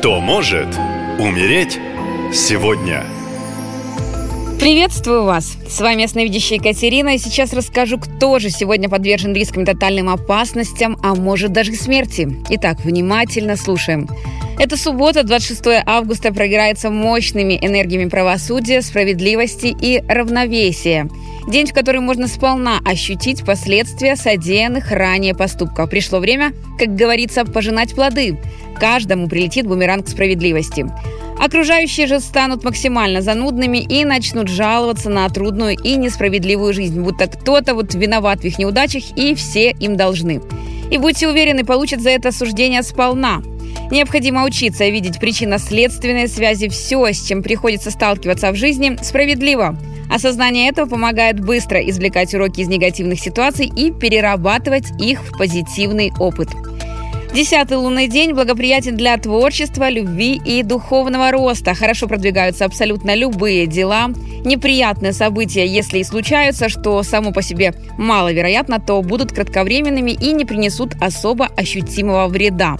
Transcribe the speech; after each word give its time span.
Кто 0.00 0.18
может 0.18 0.68
умереть 1.18 1.78
сегодня? 2.32 3.04
Приветствую 4.58 5.24
вас! 5.24 5.58
С 5.68 5.78
вами 5.78 6.00
ясновидящая 6.00 6.58
Екатерина, 6.58 7.16
и 7.16 7.18
сейчас 7.18 7.52
расскажу, 7.52 7.98
кто 7.98 8.38
же 8.38 8.48
сегодня 8.48 8.88
подвержен 8.88 9.34
рискам 9.34 9.64
и 9.64 9.66
тотальным 9.66 10.08
опасностям, 10.08 10.96
а 11.02 11.14
может 11.14 11.52
даже 11.52 11.74
смерти. 11.74 12.34
Итак, 12.48 12.78
внимательно 12.82 13.56
слушаем. 13.56 14.08
Эта 14.58 14.78
суббота, 14.78 15.22
26 15.22 15.84
августа, 15.84 16.32
прогирается 16.32 16.88
мощными 16.88 17.58
энергиями 17.60 18.08
правосудия, 18.08 18.80
справедливости 18.80 19.76
и 19.78 20.02
равновесия. 20.08 21.10
День, 21.50 21.66
в 21.66 21.74
который 21.74 22.00
можно 22.00 22.28
сполна 22.28 22.78
ощутить 22.84 23.44
последствия 23.44 24.14
содеянных 24.14 24.92
ранее 24.92 25.34
поступков. 25.34 25.90
Пришло 25.90 26.20
время, 26.20 26.52
как 26.78 26.94
говорится, 26.94 27.44
пожинать 27.44 27.92
плоды. 27.92 28.38
Каждому 28.78 29.28
прилетит 29.28 29.66
бумеранг 29.66 30.08
справедливости. 30.08 30.86
Окружающие 31.40 32.06
же 32.06 32.20
станут 32.20 32.62
максимально 32.62 33.20
занудными 33.20 33.78
и 33.78 34.04
начнут 34.04 34.46
жаловаться 34.46 35.10
на 35.10 35.28
трудную 35.28 35.76
и 35.76 35.96
несправедливую 35.96 36.72
жизнь, 36.72 37.00
будто 37.00 37.26
кто-то 37.26 37.74
вот 37.74 37.94
виноват 37.94 38.42
в 38.42 38.44
их 38.44 38.60
неудачах 38.60 39.02
и 39.16 39.34
все 39.34 39.72
им 39.72 39.96
должны. 39.96 40.40
И 40.92 40.98
будьте 40.98 41.26
уверены, 41.26 41.64
получат 41.64 42.00
за 42.00 42.10
это 42.10 42.28
осуждение 42.28 42.84
сполна. 42.84 43.42
Необходимо 43.90 44.44
учиться 44.44 44.88
видеть 44.88 45.18
причинно-следственные 45.18 46.28
связи. 46.28 46.68
Все, 46.68 47.04
с 47.12 47.26
чем 47.26 47.42
приходится 47.42 47.90
сталкиваться 47.90 48.52
в 48.52 48.54
жизни, 48.54 48.96
справедливо. 49.02 49.76
Осознание 50.10 50.68
этого 50.68 50.88
помогает 50.88 51.38
быстро 51.38 51.80
извлекать 51.80 52.34
уроки 52.34 52.60
из 52.60 52.68
негативных 52.68 53.20
ситуаций 53.20 53.66
и 53.66 53.92
перерабатывать 53.92 54.90
их 55.00 55.22
в 55.22 55.38
позитивный 55.38 56.12
опыт. 56.18 56.48
Десятый 57.32 57.76
лунный 57.76 58.08
день 58.08 58.32
благоприятен 58.32 58.96
для 58.96 59.16
творчества, 59.16 59.88
любви 59.88 60.40
и 60.44 60.64
духовного 60.64 61.30
роста. 61.30 61.74
Хорошо 61.74 62.08
продвигаются 62.08 62.64
абсолютно 62.64 63.14
любые 63.14 63.68
дела. 63.68 64.08
Неприятные 64.44 65.12
события, 65.12 65.64
если 65.64 66.00
и 66.00 66.04
случаются, 66.04 66.68
что 66.68 67.00
само 67.04 67.30
по 67.30 67.40
себе 67.40 67.72
маловероятно, 67.96 68.80
то 68.80 69.00
будут 69.02 69.30
кратковременными 69.30 70.10
и 70.10 70.32
не 70.32 70.44
принесут 70.44 70.94
особо 71.00 71.46
ощутимого 71.56 72.26
вреда. 72.26 72.78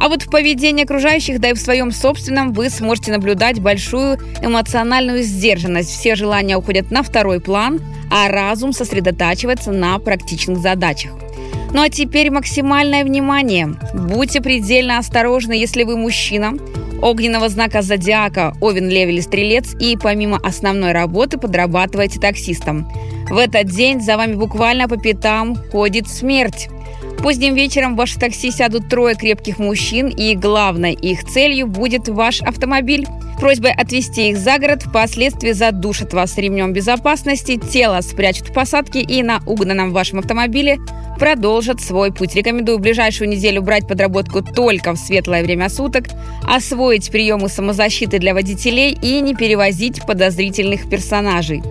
А 0.00 0.08
вот 0.08 0.22
в 0.22 0.30
поведении 0.30 0.84
окружающих, 0.84 1.40
да 1.40 1.50
и 1.50 1.54
в 1.54 1.58
своем 1.58 1.90
собственном, 1.90 2.52
вы 2.52 2.70
сможете 2.70 3.12
наблюдать 3.12 3.60
большую 3.60 4.18
эмоциональную 4.42 5.22
сдержанность. 5.22 5.90
Все 5.90 6.14
желания 6.14 6.56
уходят 6.56 6.90
на 6.90 7.02
второй 7.02 7.40
план, 7.40 7.80
а 8.10 8.28
разум 8.28 8.72
сосредотачивается 8.72 9.72
на 9.72 9.98
практичных 9.98 10.58
задачах. 10.58 11.12
Ну 11.72 11.82
а 11.82 11.90
теперь 11.90 12.30
максимальное 12.30 13.04
внимание. 13.04 13.74
Будьте 13.92 14.40
предельно 14.40 14.98
осторожны, 14.98 15.52
если 15.52 15.82
вы 15.82 15.96
мужчина, 15.96 16.54
огненного 17.02 17.48
знака 17.48 17.82
зодиака 17.82 18.54
Овен, 18.60 18.88
Лев 18.88 19.08
или 19.08 19.20
Стрелец 19.20 19.74
и 19.78 19.96
помимо 20.00 20.38
основной 20.42 20.92
работы 20.92 21.38
подрабатываете 21.38 22.20
таксистом. 22.20 22.90
В 23.28 23.36
этот 23.36 23.66
день 23.66 24.00
за 24.00 24.16
вами 24.16 24.34
буквально 24.34 24.88
по 24.88 24.96
пятам 24.96 25.56
ходит 25.70 26.08
смерть. 26.08 26.68
Поздним 27.22 27.54
вечером 27.54 27.94
в 27.94 27.96
ваше 27.96 28.18
такси 28.18 28.50
сядут 28.50 28.88
трое 28.88 29.14
крепких 29.14 29.58
мужчин, 29.58 30.08
и 30.08 30.34
главной 30.34 30.94
их 30.94 31.24
целью 31.24 31.66
будет 31.66 32.08
ваш 32.08 32.40
автомобиль. 32.42 33.06
Просьбой 33.38 33.72
отвезти 33.72 34.30
их 34.30 34.38
за 34.38 34.58
город 34.58 34.82
впоследствии 34.82 35.52
задушат 35.52 36.12
вас 36.12 36.36
ремнем 36.38 36.72
безопасности, 36.72 37.56
тело 37.56 38.00
спрячут 38.00 38.48
в 38.48 38.52
посадке 38.52 39.00
и 39.00 39.22
на 39.22 39.40
угнанном 39.46 39.92
вашем 39.92 40.20
автомобиле 40.20 40.78
продолжат 41.18 41.80
свой 41.80 42.12
путь. 42.12 42.34
Рекомендую 42.34 42.78
ближайшую 42.78 43.28
неделю 43.28 43.62
брать 43.62 43.86
подработку 43.86 44.42
только 44.42 44.92
в 44.92 44.96
светлое 44.96 45.42
время 45.42 45.68
суток, 45.68 46.06
освоить 46.44 47.10
приемы 47.10 47.48
самозащиты 47.48 48.18
для 48.18 48.34
водителей 48.34 48.92
и 48.92 49.20
не 49.20 49.34
перевозить 49.34 50.06
подозрительных 50.06 50.88
персонажей. 50.88 51.62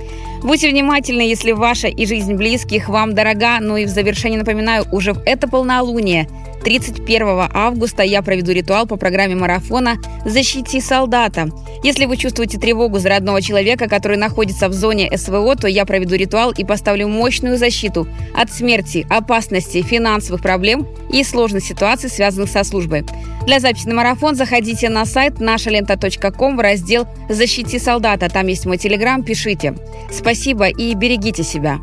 Будьте 0.43 0.69
внимательны, 0.69 1.21
если 1.21 1.51
ваша 1.51 1.87
и 1.87 2.05
жизнь 2.05 2.33
близких 2.35 2.89
вам 2.89 3.13
дорога. 3.13 3.59
Ну 3.59 3.77
и 3.77 3.85
в 3.85 3.89
завершение 3.89 4.39
напоминаю, 4.39 4.85
уже 4.91 5.13
в 5.13 5.21
это 5.25 5.47
полнолуние 5.47 6.27
31 6.63 7.49
августа 7.53 8.03
я 8.03 8.21
проведу 8.21 8.51
ритуал 8.51 8.85
по 8.87 8.97
программе 8.97 9.35
марафона 9.35 9.97
«Защити 10.25 10.81
солдата». 10.81 11.49
Если 11.83 12.05
вы 12.05 12.17
чувствуете 12.17 12.59
тревогу 12.59 12.99
за 12.99 13.09
родного 13.09 13.41
человека, 13.41 13.87
который 13.87 14.17
находится 14.17 14.67
в 14.67 14.73
зоне 14.73 15.09
СВО, 15.15 15.55
то 15.55 15.67
я 15.67 15.85
проведу 15.85 16.15
ритуал 16.15 16.51
и 16.51 16.65
поставлю 16.65 17.07
мощную 17.07 17.57
защиту 17.57 18.07
от 18.35 18.51
смерти, 18.51 19.05
опасности, 19.09 19.81
финансовых 19.81 20.41
проблем 20.41 20.87
и 21.11 21.23
сложных 21.23 21.63
ситуаций, 21.63 22.09
связанных 22.09 22.49
со 22.49 22.63
службой. 22.63 23.05
Для 23.45 23.59
записи 23.59 23.87
на 23.87 23.95
марафон 23.95 24.35
заходите 24.35 24.89
на 24.89 25.05
сайт 25.05 25.39
нашалента.ком 25.39 26.57
в 26.57 26.59
раздел 26.59 27.07
«Защити 27.29 27.79
солдата». 27.79 28.29
Там 28.29 28.47
есть 28.47 28.65
мой 28.65 28.77
телеграм, 28.77 29.23
пишите. 29.23 29.75
Спасибо 30.11 30.67
и 30.67 30.93
берегите 30.95 31.43
себя. 31.43 31.79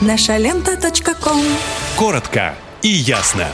Нашалента.ком 0.00 1.42
Коротко 1.96 2.54
и 2.82 2.88
ясно. 2.88 3.48